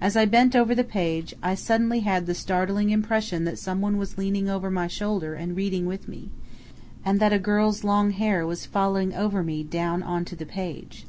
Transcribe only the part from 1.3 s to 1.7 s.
I